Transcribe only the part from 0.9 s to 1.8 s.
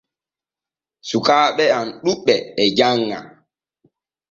Sukkaaɓe